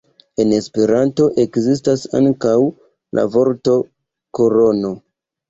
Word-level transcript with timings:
En 0.43 0.51
Esperanto 0.59 1.27
ekzistas 1.43 2.07
ankaŭ 2.21 2.55
la 3.19 3.27
vorto 3.37 3.77
korono. 4.41 4.93